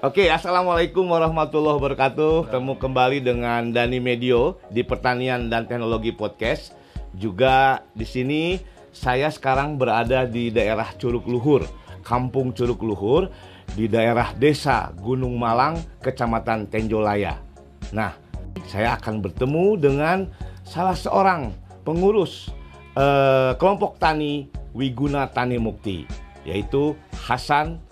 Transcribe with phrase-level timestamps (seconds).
[0.00, 2.48] Oke, assalamualaikum warahmatullahi wabarakatuh.
[2.48, 6.72] Ketemu kembali dengan Dani Medio di Pertanian dan Teknologi Podcast.
[7.12, 8.56] Juga di sini
[8.96, 11.68] saya sekarang berada di daerah Curug Luhur,
[12.00, 13.28] Kampung Curug Luhur,
[13.76, 17.36] di daerah Desa Gunung Malang, Kecamatan Tenjolaya.
[17.92, 18.16] Nah,
[18.72, 20.32] saya akan bertemu dengan
[20.64, 21.52] salah seorang
[21.84, 22.48] pengurus
[22.96, 26.08] eh, kelompok tani Wiguna Tani Mukti,
[26.48, 27.89] yaitu Hasan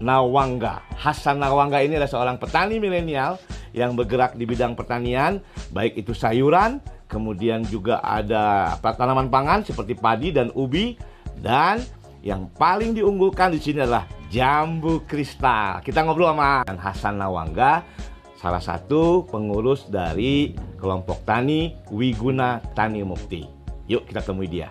[0.00, 0.82] Nawangga.
[0.96, 3.36] Hasan Nawangga ini adalah seorang petani milenial
[3.76, 5.38] yang bergerak di bidang pertanian,
[5.70, 10.98] baik itu sayuran, kemudian juga ada tanaman pangan seperti padi dan ubi,
[11.38, 11.78] dan
[12.20, 15.78] yang paling diunggulkan di sini adalah jambu kristal.
[15.84, 17.86] Kita ngobrol sama Hasan Nawangga,
[18.34, 23.44] salah satu pengurus dari kelompok tani Wiguna Tani Mukti.
[23.86, 24.70] Yuk kita temui dia.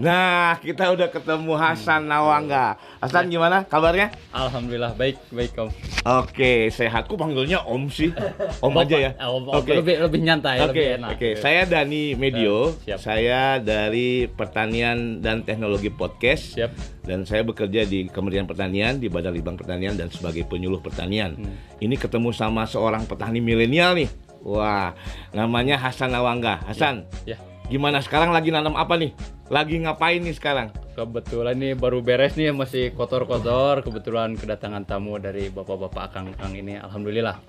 [0.00, 2.80] Nah, kita udah ketemu Hasan Nawangga.
[3.04, 4.08] Hasan gimana kabarnya?
[4.32, 5.68] Alhamdulillah baik baik om.
[6.00, 7.04] Oke, sehat.
[7.04, 8.08] Kok panggilnya Om sih?
[8.64, 9.10] Om Bapak, aja ya.
[9.20, 9.60] Om, om.
[9.60, 9.76] Oke.
[9.76, 11.08] Lebih lebih nyantai, Oke, lebih enak.
[11.12, 11.28] oke.
[11.36, 12.72] Saya Dani Medio.
[12.80, 12.98] Eh, siap.
[13.04, 16.56] Saya dari Pertanian dan Teknologi Podcast.
[16.56, 16.72] Siap.
[17.04, 21.36] Dan saya bekerja di Kementerian Pertanian di Badan Litbang Pertanian dan sebagai penyuluh pertanian.
[21.36, 21.52] Hmm.
[21.76, 24.08] Ini ketemu sama seorang petani milenial nih.
[24.40, 24.96] Wah,
[25.36, 26.64] namanya Hasan Nawangga.
[26.64, 27.36] Hasan, Ya.
[27.68, 29.12] gimana sekarang lagi nanam apa nih?
[29.50, 30.70] Lagi ngapain nih sekarang?
[30.94, 33.82] Kebetulan nih baru beres nih masih kotor-kotor.
[33.82, 36.78] Kebetulan kedatangan tamu dari bapak-bapak akang-akang ini.
[36.78, 37.42] Alhamdulillah.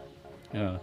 [0.50, 0.82] Ya.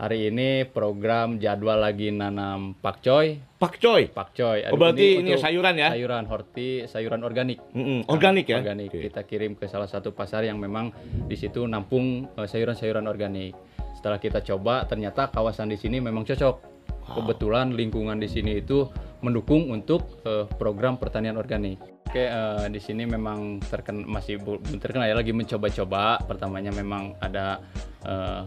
[0.00, 3.44] Hari ini program jadwal lagi nanam pakcoy.
[3.60, 4.08] Pakcoy.
[4.08, 4.72] Pakcoy.
[4.72, 5.92] Oh, berarti ini untuk sayuran ya?
[5.92, 7.60] Sayuran horti, sayuran organik.
[7.76, 8.64] Mm-mm, Organik ya?
[8.64, 8.88] Organik.
[8.88, 9.12] Oke.
[9.12, 10.96] Kita kirim ke salah satu pasar yang memang
[11.28, 13.52] di situ nampung eh, sayuran-sayuran organik.
[14.00, 16.72] Setelah kita coba, ternyata kawasan di sini memang cocok.
[17.04, 18.88] Kebetulan lingkungan di sini itu
[19.24, 21.80] mendukung untuk eh, program pertanian organik.
[22.04, 26.20] Oke, eh, di sini memang terken masih belum terkenal ya lagi mencoba-coba.
[26.22, 27.58] Pertamanya memang ada
[28.06, 28.44] eh,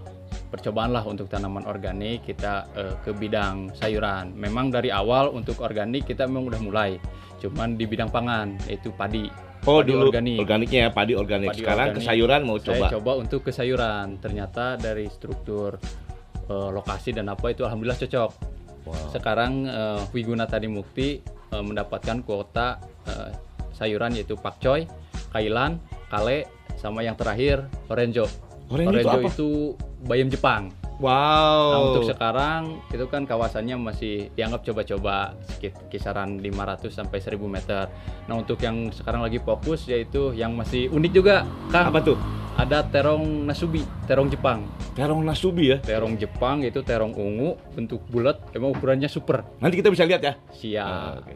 [0.47, 4.31] percobaan lah untuk tanaman organik kita eh, ke bidang sayuran.
[4.37, 6.89] Memang dari awal untuk organik kita memang udah mulai,
[7.41, 9.27] cuman di bidang pangan yaitu padi.
[9.67, 10.37] Oh, Padi dulu organik.
[10.39, 11.49] organiknya ya, padi organik.
[11.51, 12.07] Padi Sekarang ke organik.
[12.07, 12.87] sayuran mau Saya coba.
[12.95, 14.07] coba untuk ke sayuran.
[14.23, 15.75] Ternyata dari struktur
[16.47, 18.31] lokasi dan apa itu alhamdulillah cocok.
[18.87, 19.11] Wow.
[19.11, 23.31] Sekarang eh, Wiguna Tani Mukti eh, mendapatkan kuota eh,
[23.75, 24.87] sayuran yaitu pakcoy,
[25.35, 25.77] kailan,
[26.09, 26.47] kale,
[26.79, 28.25] sama yang terakhir orenjo.
[28.67, 29.27] Orange itu apa?
[29.27, 29.49] itu
[30.07, 30.71] bayam Jepang.
[30.97, 31.61] Wow.
[31.69, 35.37] Nah, untuk sekarang itu kan kawasannya masih dianggap coba-coba
[35.93, 37.85] kisaran 500 sampai 1000 meter.
[38.25, 41.93] Nah, untuk yang sekarang lagi fokus yaitu yang masih unik juga, Kang.
[41.93, 42.17] apa tuh?
[42.57, 44.65] Ada terong nasubi, terong Jepang.
[44.97, 45.77] Terong nasubi ya.
[45.77, 49.45] Terong Jepang itu terong ungu, bentuk bulat, emang ukurannya super.
[49.61, 50.33] Nanti kita bisa lihat ya.
[50.57, 50.81] Siap.
[50.81, 51.33] Ah, oke.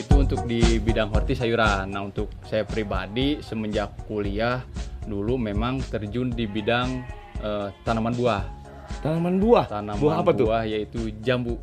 [0.00, 1.92] Itu untuk di bidang horti sayuran.
[1.92, 4.64] Nah, untuk saya pribadi semenjak kuliah
[5.04, 7.04] dulu memang terjun di bidang
[7.44, 8.42] eh, tanaman buah.
[9.04, 9.68] Tanaman buah.
[9.68, 10.48] Tanaman buah apa tuh?
[10.48, 11.60] buah yaitu jambu.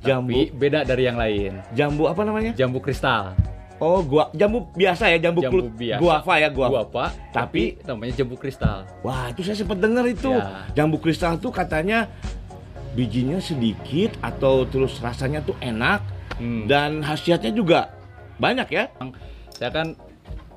[0.00, 0.32] Jambu.
[0.32, 1.52] Tapi beda dari yang lain.
[1.72, 2.52] Jambu apa namanya?
[2.56, 3.36] Jambu kristal.
[3.80, 6.00] Oh, gua jambu biasa ya, jambu, Jambu biasa.
[6.04, 6.84] guava ya, guava.
[6.84, 8.84] Guava, Tapi- tapi namanya jambu kristal.
[9.00, 10.28] Wah, itu saya sempat dengar itu.
[10.28, 10.68] Ya.
[10.76, 12.04] Jambu kristal tuh katanya
[12.92, 16.04] bijinya sedikit atau terus rasanya tuh enak
[16.36, 16.68] Hmm.
[16.68, 17.88] dan khasiatnya juga
[18.36, 18.84] banyak ya.
[19.56, 19.96] Saya kan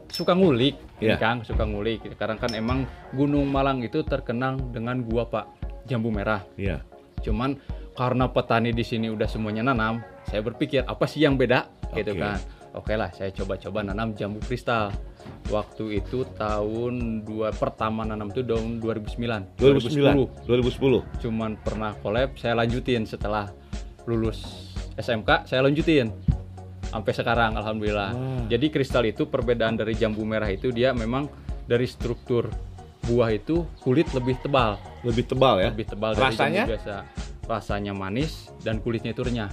[0.07, 2.03] suka ngulik, nih, Kang, suka ngulik.
[2.03, 5.45] Sekarang kan emang Gunung Malang itu terkenal dengan gua Pak
[5.87, 6.43] jambu merah.
[6.55, 6.83] Iya.
[7.23, 7.55] Cuman
[7.93, 12.21] karena petani di sini udah semuanya nanam, saya berpikir apa sih yang beda gitu Oke.
[12.21, 12.37] kan.
[12.73, 14.89] Oke lah, saya coba-coba nanam jambu kristal.
[15.47, 21.05] Waktu itu tahun dua pertama nanam itu tahun 2009, 2009, 2010.
[21.21, 23.53] Cuman pernah collab, saya lanjutin setelah
[24.09, 26.09] lulus SMK, saya lanjutin
[26.89, 28.09] sampai sekarang alhamdulillah.
[28.11, 28.43] Wah.
[28.49, 31.29] Jadi kristal itu perbedaan dari jambu merah itu dia memang
[31.69, 32.49] dari struktur
[33.03, 35.69] buah itu kulit lebih tebal, Lebih tebal ya.
[35.69, 36.63] lebih tebal dari Rasanya?
[36.65, 36.95] jambu biasa.
[37.45, 39.51] Rasanya manis dan kulitnya itu renyah.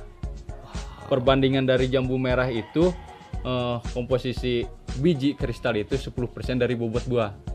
[1.11, 2.95] Perbandingan dari jambu merah itu
[3.43, 4.63] eh, komposisi
[4.99, 6.15] biji kristal itu 10%
[6.63, 7.50] dari bobot buah.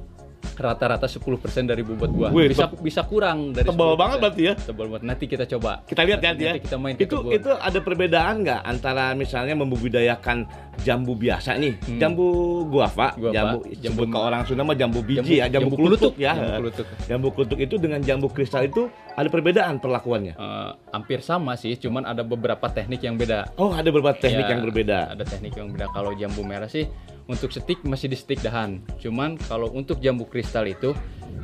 [0.56, 1.22] Rata-rata 10%
[1.64, 2.32] dari bobot buah.
[2.32, 3.98] Wih, bisa bisa kurang dari tebal 10%.
[3.98, 4.54] banget berarti ya?
[4.56, 5.04] Tebal banget.
[5.06, 5.84] Nanti kita coba.
[5.84, 6.50] Kita lihat ya, dia.
[6.50, 7.32] Nanti kita main itu kebun.
[7.32, 10.48] itu ada perbedaan nggak antara misalnya membudidayakan
[10.78, 12.00] jambu biasa nih, Hmm.
[12.00, 12.28] jambu
[12.66, 16.00] guava, Guava, jambu, jambu ke orang Sunda mah jambu biji Jambu- ya, jambu, jambu kelutuk,
[16.10, 16.34] kelutuk, ya.
[16.34, 16.86] jambu kelutuk.
[17.06, 20.34] Jambu kelutuk itu dengan jambu kristal itu ada perbedaan perlakuannya.
[20.36, 23.56] Eh, hampir sama sih, cuman ada beberapa teknik yang beda.
[23.56, 25.00] Oh, ada beberapa teknik Ya, yang berbeda.
[25.12, 25.88] Ada teknik yang beda.
[25.90, 26.84] Kalau jambu merah sih
[27.26, 28.82] untuk stik masih di stik dahan.
[28.98, 30.94] Cuman kalau untuk jambu kristal itu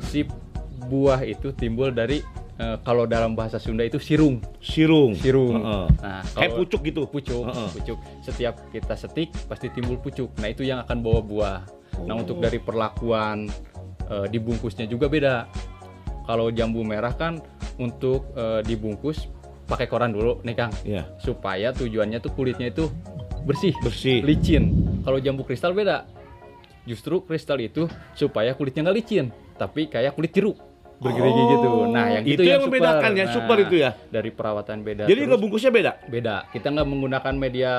[0.04, 0.26] si
[0.84, 2.22] buah itu timbul dari
[2.58, 4.42] eh, kalau dalam bahasa Sunda itu sirung.
[4.60, 5.14] Sirung.
[5.14, 5.58] Sirung.
[5.58, 5.86] Heeh.
[6.00, 7.02] Nah, Kayak pucuk gitu.
[7.06, 7.70] pucuk, Heeh.
[7.72, 7.98] pucuk.
[8.22, 10.30] Setiap kita setik pasti timbul pucuk.
[10.38, 11.60] Nah, itu yang akan bawa buah.
[12.06, 12.22] Nah, Oh.
[12.22, 13.50] untuk dari perlakuan
[14.06, 15.48] eh, dibungkusnya juga beda.
[16.22, 17.42] Kalau jambu merah kan
[17.78, 19.26] untuk eh, dibungkus
[19.64, 22.92] pakai koran dulu nih Kang Ya, supaya tujuannya tuh kulitnya itu
[23.42, 24.20] bersih, bersih.
[24.22, 24.84] licin.
[25.02, 26.06] Kalau jambu kristal beda.
[26.82, 30.58] Justru kristal itu supaya kulitnya nggak licin, tapi kayak kulit jeruk
[30.98, 31.70] bergerigi Oh, gitu.
[31.90, 32.78] Nah, yang itu itu, yang super.
[32.78, 33.92] membedakan ya, Nah, super itu ya.
[34.08, 35.04] Dari perawatan beda.
[35.06, 35.92] Jadi terus ngebungkusnya beda.
[36.06, 36.36] beda.
[36.50, 37.74] Kita nggak menggunakan media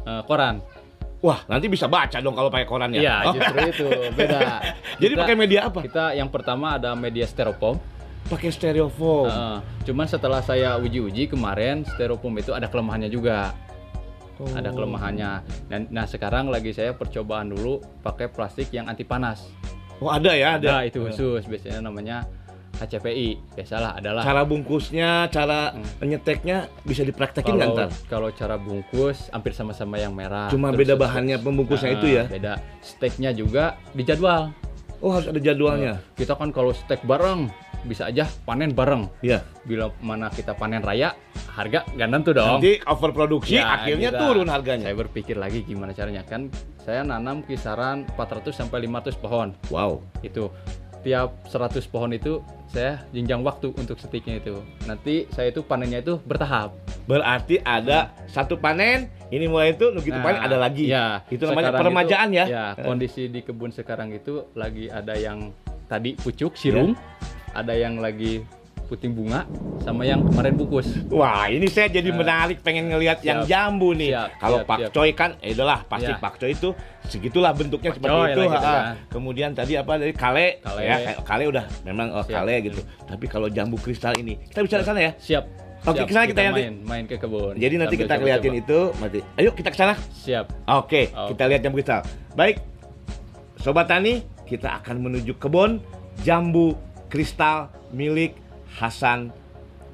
[0.00, 0.60] eh, koran.
[1.20, 3.00] Wah, nanti bisa baca dong kalau pakai koran ya.
[3.00, 4.40] Iya, Oh, justru itu beda.
[5.00, 5.80] Jadi Kita- pakai media apa?
[5.80, 7.80] Kita yang pertama ada media styrofoam.
[8.24, 9.28] Pakai styrofoam.
[9.28, 9.56] Heeh.
[9.84, 13.52] cuman setelah saya uji-uji kemarin styrofoam itu ada kelemahannya juga.
[14.36, 14.50] Oh.
[14.50, 15.30] ada kelemahannya.
[15.66, 19.46] Dan nah sekarang lagi saya percobaan dulu pakai plastik yang anti panas.
[19.98, 20.82] Oh, ada ya, ada.
[20.82, 22.26] Ada itu khusus biasanya namanya
[22.74, 23.54] HCPI.
[23.54, 25.86] Biasalah adalah Cara bungkusnya, cara Hmm.
[26.02, 27.90] nyeteknya bisa dipraktekin nggak kalau ntar?
[28.10, 30.50] kalau cara bungkus hampir sama-sama yang merah.
[30.50, 32.24] Cuma Terus- beda bahannya pembungkusnya Nah, itu ya.
[32.26, 32.54] Beda.
[32.82, 33.64] Steaknya juga
[33.94, 34.50] dijadwal.
[35.04, 36.00] Oh, harus ada jadwalnya.
[36.16, 37.52] Kita kan kalau steak bareng
[37.84, 39.04] bisa aja panen bareng.
[39.20, 39.44] Iya.
[39.68, 41.12] Bila mana kita panen raya,
[41.52, 42.56] harga nggak nentu dong.
[42.56, 44.88] Nanti overproduksi Ya, akhirnya kita- turun harganya.
[44.88, 46.48] Saya berpikir lagi gimana caranya kan
[46.80, 49.52] saya nanam kisaran 400 sampai 500 pohon.
[49.68, 50.00] Wow.
[50.24, 50.48] Itu
[51.04, 54.58] tiap 100 pohon itu saya jenjang waktu untuk setiknya itu.
[54.88, 56.74] Nanti saya itu panennya itu bertahap.
[57.04, 60.88] Berarti ada satu panen, ini mulai itu, begitu Nah, panen ada lagi.
[60.88, 62.44] Ya, Itu namanya peremajaan itu- ya?
[62.48, 65.52] Ya, kondisi di kebun sekarang itu lagi ada yang
[65.86, 67.60] tadi pucuk sirung, Ya.
[67.62, 68.42] ada yang lagi
[68.94, 69.42] puting bunga,
[69.82, 70.86] sama yang kemarin bungkus.
[71.10, 72.22] Wah, ini saya jadi Nah.
[72.22, 74.14] menarik pengen ngelihat yang jambu nih.
[74.14, 75.18] Siap, Kalau siap, pakcoy siap.
[75.18, 76.16] kan, eh udahlah pasti Ya.
[76.16, 76.70] pakcoy itu
[77.04, 78.40] segitulah bentuknya seperti Pakcoy itu.
[78.40, 78.82] lah gitu kan.
[79.10, 80.80] Kemudian tadi apa dari kale, Kale.
[80.80, 82.38] ya kale udah memang oh, Siap.
[82.38, 82.80] kale gitu.
[83.04, 85.12] Tapi kalau jambu kristal ini, kita bisa ke sana ya.
[85.18, 85.44] Siap.
[85.84, 86.06] Oke, siap.
[86.06, 86.62] ke sana kita nanti.
[86.62, 87.58] main, main ke kebun.
[87.58, 89.18] Jadi nanti Sambil kita liatin itu, nanti.
[89.34, 89.98] Ayo kita ke sana.
[90.16, 90.46] Siap.
[90.70, 91.34] Oke, Oke.
[91.34, 92.00] kita lihat jambu kristal.
[92.32, 92.62] Baik,
[93.58, 95.82] sobat tani, kita akan menuju kebun
[96.22, 96.72] jambu
[97.08, 98.38] kristal milik
[98.74, 99.30] Hasan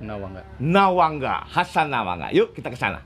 [0.00, 0.41] Nawangga.
[0.56, 1.44] Nawangga.
[1.44, 2.32] Hasan Nawangga.
[2.32, 3.05] Yuk kita ke sana.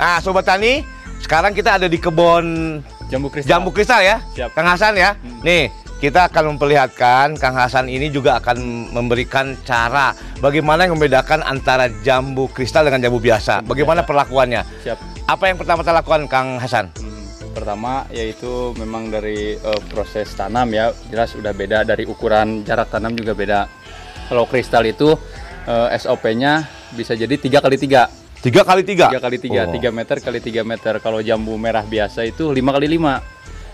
[0.00, 0.80] Nah, sobat tani,
[1.20, 2.80] sekarang kita ada di kebun
[3.10, 3.50] Jambu kristal.
[3.50, 4.54] jambu kristal ya, Siap.
[4.54, 5.18] Kang Hasan ya.
[5.18, 5.42] Hmm.
[5.42, 5.66] Nih,
[5.98, 12.46] kita akan memperlihatkan Kang Hasan ini juga akan memberikan cara bagaimana yang membedakan antara jambu
[12.48, 13.66] kristal dengan jambu biasa.
[13.66, 14.62] Bagaimana perlakuannya?
[14.86, 14.98] Siap.
[15.26, 16.88] Apa yang pertama kita lakukan Kang Hasan?
[16.96, 17.18] Hmm,
[17.50, 23.12] Pertama yaitu memang dari eh, proses tanam ya jelas udah beda dari ukuran jarak tanam
[23.12, 23.60] juga beda.
[24.30, 25.18] Kalau kristal itu
[25.66, 26.64] eh, SOP-nya
[26.94, 28.06] bisa jadi tiga kali tiga,
[28.40, 29.12] Tiga kali tiga.
[29.12, 29.72] tiga kali tiga, Oh.
[29.76, 30.96] tiga meter kali tiga meter.
[30.98, 33.20] Kalau jambu merah biasa itu lima kali lima.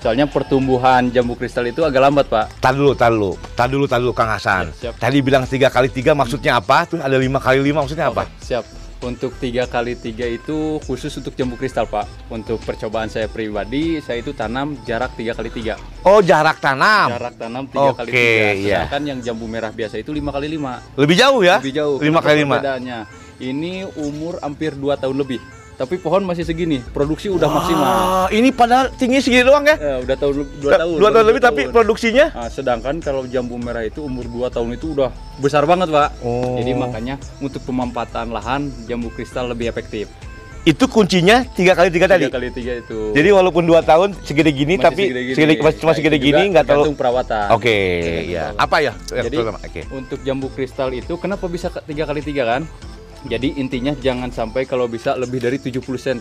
[0.02, 2.46] Soalnya pertumbuhan jambu kristal itu agak lambat pak.
[2.58, 4.74] Tar dulu, tar dulu, dulu, dulu, Kang Hasan.
[4.74, 4.94] Ya, siap.
[4.98, 6.82] Tadi bilang tiga kali tiga maksudnya apa?
[6.82, 8.26] Terus ada lima kali lima maksudnya apa?
[8.26, 8.66] Oke, siap.
[8.96, 12.10] Untuk tiga kali tiga itu khusus untuk jambu kristal pak.
[12.26, 15.78] Untuk percobaan saya pribadi, saya itu tanam jarak tiga kali tiga.
[16.02, 17.14] Oh, jarak tanam.
[17.14, 18.50] Jarak tanam tiga kali Oke, tiga.
[18.52, 18.78] iya.
[18.82, 20.82] Sedangkan yang jambu merah biasa itu lima kali lima.
[20.98, 21.62] Lebih jauh ya?
[21.62, 21.96] Lebih jauh.
[22.02, 22.58] Lima kali lima.
[22.58, 22.98] Perbedaannya.
[23.36, 25.40] Ini umur hampir 2 tahun lebih.
[25.76, 27.84] Tapi pohon masih segini, produksi udah maksimal.
[27.84, 29.76] Ah, ini padahal tinggi segini doang ya?
[29.76, 30.96] Eh, udah tahun 2 tahun.
[30.96, 31.72] Dua tahun baru lebih dua tapi tahun.
[31.74, 32.26] produksinya?
[32.32, 36.16] Nah, sedangkan kalau jambu merah itu umur 2 tahun itu udah besar banget, Pak.
[36.24, 36.56] Oh.
[36.56, 40.08] Jadi makanya untuk pemampatan lahan jambu kristal lebih efektif.
[40.64, 42.26] Itu kuncinya tiga kali tiga tadi.
[42.26, 43.12] Tiga kali tiga itu.
[43.12, 45.34] Jadi walaupun dua tahun segede gini, Masih tapi segede-gini.
[45.36, 46.90] segede, masih cuma Nah, segede gini, nggak terlalu.
[46.96, 47.46] perawatan.
[47.54, 48.42] Oke, Tergantung ya.
[48.50, 48.64] perawatan.
[48.64, 48.92] Apa ya?
[49.12, 49.36] yang Jadi?
[49.62, 49.80] Oke.
[49.92, 52.62] untuk jambu kristal itu kenapa bisa tiga kali tiga kan?
[53.26, 56.18] Jadi intinya jangan sampai kalau bisa lebih dari 70 cm.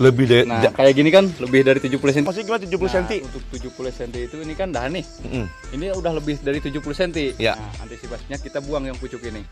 [0.00, 0.44] Lebih dari.
[0.48, 2.24] Nah, kayak gini kan lebih dari 70 cm.
[2.26, 3.12] Masih gimana 70 Nah, cm?
[3.26, 5.04] Untuk 70 cm itu ini kan dahan nih.
[5.26, 5.46] Mm.
[5.78, 7.10] Ini udah lebih dari 70 cm.
[7.38, 7.54] Ya.
[7.54, 9.46] Nah, antisipasinya kita buang yang pucuk ini.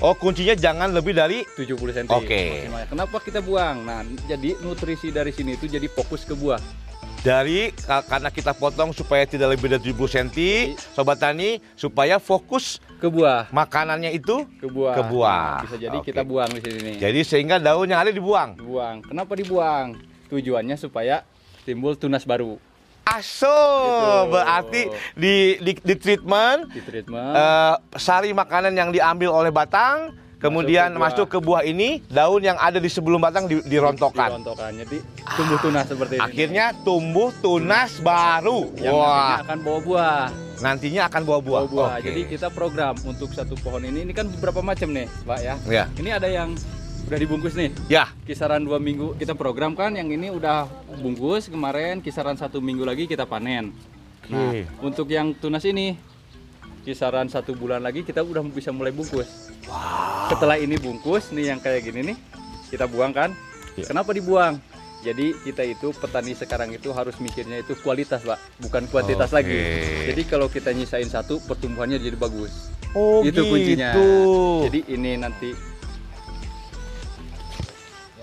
[0.00, 2.08] Oh, kuncinya jangan lebih dari 70 cm.
[2.10, 2.40] Oke.
[2.66, 2.88] maksimalnya.
[2.90, 3.84] Kenapa kita buang?
[3.86, 6.83] Nah, jadi nutrisi dari sini itu jadi fokus ke buah.
[7.24, 12.84] Dari ka- karena kita potong supaya tidak lebih dari 70 cm, sobat tani, supaya fokus
[12.94, 13.48] Ke buah.
[13.48, 14.92] makanannya itu Ke buah.
[14.92, 15.52] Ke buah.
[15.64, 16.12] Bisa jadi Oke.
[16.12, 16.96] kita buang di sini nih.
[17.00, 18.54] jadi sehingga daun yang ada dibuang.
[18.54, 19.00] Dibuang.
[19.02, 19.96] Kenapa dibuang?
[20.26, 21.24] Tujuannya supaya
[21.64, 22.60] timbul tunas baru
[23.06, 24.30] Aso, Gitu.
[24.30, 24.82] berarti
[25.14, 27.32] di, di, di treatment di treatment.
[27.32, 30.12] eh, sari makanan yang diambil oleh batang,
[30.44, 31.04] kemudian ke buah.
[31.08, 34.28] masuk ke buah ini, daun yang ada di sebelum batang di- dirontokkan.
[34.36, 34.70] Dirontokan.
[34.76, 34.98] Jadi
[35.34, 36.22] tumbuh tunas seperti ini.
[36.22, 38.68] Akhirnya tumbuh tunas baru.
[38.76, 40.24] yang Wah, nantinya akan bawa buah.
[40.54, 41.60] nantinya akan bawa buah.
[41.64, 41.90] Bawa buah.
[41.96, 42.06] Oke.
[42.12, 45.54] Jadi kita program untuk satu pohon ini, ini kan beberapa macam nih, Pak ya.
[45.66, 45.84] Ya.
[45.96, 46.52] Ini ada yang
[47.04, 50.64] udah dibungkus nih, Ya, kisaran dua minggu kita program kan, yang ini udah
[51.04, 53.76] bungkus kemarin, kisaran satu minggu lagi kita panen.
[54.32, 56.00] Nah, untuk yang tunas ini,
[56.80, 59.52] kisaran satu bulan lagi kita udah bisa mulai bungkus.
[60.30, 62.16] Setelah ini bungkus, nih yang kayak gini nih,
[62.72, 63.30] kita buang kan?
[63.76, 63.84] Ya.
[63.84, 64.56] Kenapa dibuang?
[65.04, 69.36] Jadi kita itu petani sekarang itu harus mikirnya itu kualitas pak, bukan kuantitas Oke.
[69.36, 69.60] lagi.
[70.08, 72.72] Jadi kalau kita nyisain satu, pertumbuhannya jadi bagus.
[72.96, 73.92] Oh itu kuncinya.
[73.92, 74.08] gitu.
[74.64, 75.50] Jadi ini nanti,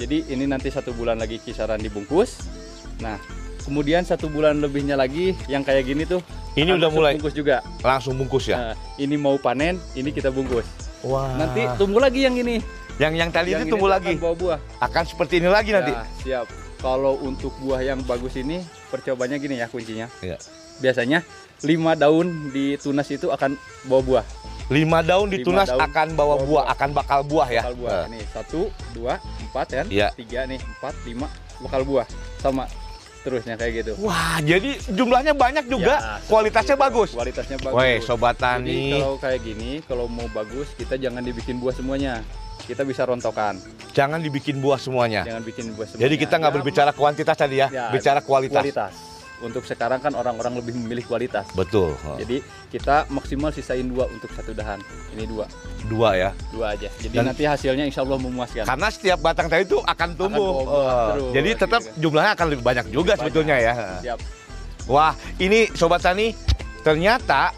[0.02, 2.50] jadi ini nanti satu bulan lagi kisaran dibungkus.
[2.98, 3.22] Nah,
[3.62, 6.26] kemudian satu bulan lebihnya lagi yang kayak gini tuh.
[6.58, 7.62] Ini udah mulai bungkus juga.
[7.86, 8.58] langsung bungkus ya.
[8.58, 10.81] Nah, ini mau panen, ini kita bungkus.
[11.06, 11.34] Wah.
[11.38, 12.62] Nanti tumbuh lagi yang ini.
[13.00, 14.14] yang yang tadi yang itu ini tumbuh tuh lagi.
[14.14, 14.60] akan bawa buah.
[14.78, 15.90] Akan seperti ini lagi nanti.
[15.90, 16.46] Ya, siap.
[16.78, 18.62] Kalau untuk buah yang bagus ini,
[18.94, 20.06] percobanya gini ya kuncinya.
[20.22, 20.38] Iya.
[20.82, 21.26] Biasanya
[21.66, 23.58] lima daun di tunas itu akan
[23.90, 24.26] bawa buah.
[24.72, 26.74] Lima daun Lima ditunas daun akan bawa bawa buah, buah.
[26.78, 27.62] akan bakal buah ya.
[27.66, 28.02] Bakal buah.
[28.08, 28.62] Nih satu,
[28.94, 29.14] dua,
[29.50, 29.86] empat kan?
[29.90, 30.08] Iya.
[30.14, 31.28] Tiga nih, empat, lima,
[31.60, 32.06] bakal buah.
[32.40, 32.70] Sama
[33.22, 33.94] terusnya kayak gitu.
[34.00, 36.84] Wah, jadi jumlahnya banyak juga, Ya, kualitasnya itu.
[36.84, 37.10] bagus.
[37.12, 37.76] Kualitasnya bagus.
[37.76, 38.82] Woi, sobat Jadi tani.
[38.98, 42.26] kalau kayak gini, kalau mau bagus, kita jangan dibikin buah semuanya.
[42.62, 43.58] Kita bisa rontokan,
[43.92, 45.26] Jangan dibikin buah semuanya.
[45.26, 46.04] jangan bikin buah semuanya.
[46.04, 48.62] Jadi kita nggak Ya, berbicara kuantitas tadi ya, ya, bicara kualitas.
[48.62, 48.94] kualitas.
[49.42, 51.50] Untuk sekarang kan orang-orang lebih memilih kualitas.
[51.52, 51.98] Betul.
[52.16, 54.78] Jadi kita maksimal sisain dua untuk satu dahan.
[55.12, 55.50] Ini dua,
[55.84, 56.30] Dua ya.
[56.50, 56.94] dua aja.
[56.96, 58.64] Jadi Dan- nanti hasilnya insya Allah memuaskan.
[58.64, 60.62] Karena setiap batang tadi itu akan tumbuh.
[60.62, 61.94] buah Oh, terus, jadi gitu tetap kan.
[61.98, 63.20] jumlahnya akan lebih banyak juga Banyak.
[63.20, 63.74] sebetulnya ya.
[64.00, 64.20] Siap.
[64.86, 66.38] Wah, ini sobat tani
[66.82, 67.54] ternyata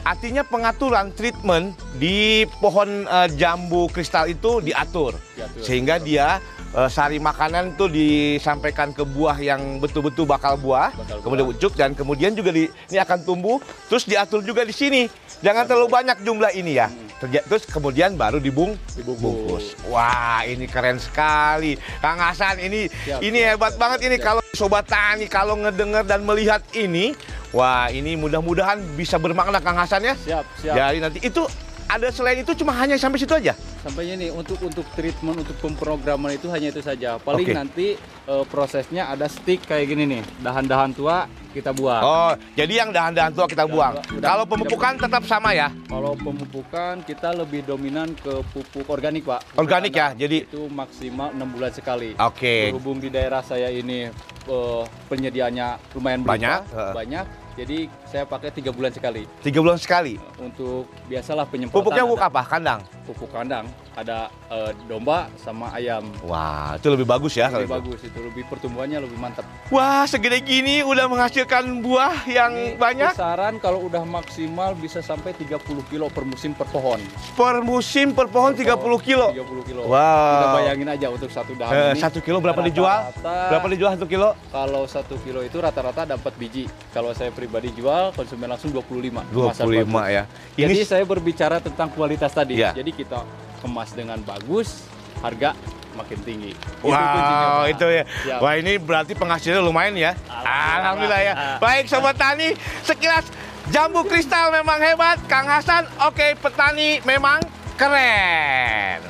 [0.00, 2.16] artinya pengaturan treatment di
[2.56, 5.60] pohon eh, jambu kristal itu diatur Diatur.
[5.60, 6.40] sehingga dia
[6.72, 11.92] eh, sari makanan itu disampaikan ke buah yang betul-betul bakal buah, Bakal kemudian ucuk dan
[11.92, 15.06] kemudian juga di, ini akan tumbuh terus diatur juga di sini.
[15.40, 16.86] Jangan terlalu banyak jumlah ini ya.
[16.86, 17.08] Hmm.
[17.18, 19.20] Terja- Terus kemudian baru dibung Dibungkus.
[19.20, 19.64] bungkus.
[19.86, 21.76] Wah, ini keren sekali.
[21.98, 24.24] Kang Hasan ini Siap, ini siap, hebat siap, banget ini siap.
[24.26, 27.12] kalau sobat tani kalau ngedenger dan melihat ini,
[27.50, 30.14] wah ini mudah-mudahan bisa bermakna Kang Hasan ya.
[30.14, 30.74] Siap, siap.
[30.76, 31.44] Jadi nanti itu
[31.90, 33.50] ada selain itu cuma hanya sampai situ aja.
[33.82, 37.18] Sampainya nih untuk untuk treatment untuk pemrograman itu hanya itu saja.
[37.18, 37.54] Paling Oke.
[37.56, 37.86] nanti
[38.24, 40.22] eh, prosesnya ada stick kayak gini nih.
[40.38, 41.98] Dahan-dahan tua kita buang.
[42.00, 43.92] Oh, jadi yang dahan-dahan tua kita Dahan buang.
[43.98, 45.68] tua, udah- Kalau udah pemupukan tetap sama ya.
[45.84, 49.42] Kalau pemupukan kita lebih dominan ke pupuk organik, Pak.
[49.50, 52.14] Pupuk Organik ya, jadi- itu maksimal 6 bulan sekali.
[52.14, 52.70] Oke.
[52.70, 54.06] Berhubung di daerah saya ini
[54.50, 56.92] eh, penyediaannya lumayan Banyak, heeh.
[56.92, 57.26] banyak.
[57.50, 60.16] Jadi saya pakai tiga bulan sekali Tiga bulan sekali.
[60.40, 61.82] untuk biasalah penyemprotan.
[61.82, 62.40] Pupuknya pupuk apa?
[62.46, 62.80] Kandang.
[63.02, 66.06] Pupuk kandang, ada eh, domba sama ayam.
[66.22, 67.74] Wah, itu lebih bagus ya lebih itu.
[67.74, 69.42] bagus itu, lebih pertumbuhannya lebih mantap.
[69.68, 75.34] Wah, segede gini udah menghasilkan buah yang Ini banyak Kisaran kalau udah maksimal bisa sampai
[75.34, 77.02] 30 kilo per musim per pohon.
[77.34, 78.62] per musim per pohon 30
[79.00, 79.34] kilo.
[79.34, 79.82] 30 kilo.
[79.84, 79.98] Wow.
[80.32, 81.98] Kita bayangin aja untuk satu Eh, ini.
[81.98, 83.10] satu kilo berapa dijual?
[83.20, 84.38] Berapa dijual satu kilo?
[84.48, 86.66] Kalau satu kilo itu rata-rata dapat biji.
[86.90, 89.22] Kalau saya pribadi jual, konsumen langsung 25.
[89.30, 90.10] kemasan 25 bagus.
[90.10, 90.22] ya.
[90.58, 92.58] Jadi Ini saya berbicara tentang kualitas tadi.
[92.58, 92.74] Iya.
[92.74, 93.22] Jadi kita
[93.62, 94.90] kemas dengan bagus,
[95.22, 95.54] harga
[95.94, 96.50] makin tinggi.
[96.50, 97.70] Itu kuncinya, Wow, Pak.
[97.70, 98.02] itu ya.
[98.26, 98.38] Siap.
[98.42, 100.12] Wah, ini berarti penghasilnya lumayan ya.
[100.26, 100.74] Alhamdulillah.
[100.74, 101.34] Alhamdulillah ya.
[101.34, 101.58] Ah.
[101.62, 102.48] Baik sobat tani,
[102.82, 103.26] sekilas
[103.70, 105.18] jambu kristal memang hebat.
[105.30, 107.38] Kang Hasan, oke petani memang
[107.78, 109.09] keren.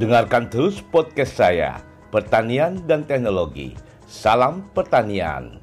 [0.00, 1.76] Dengarkan terus podcast saya,
[2.08, 3.76] Pertanian dan Teknologi.
[4.08, 5.59] Salam pertanian.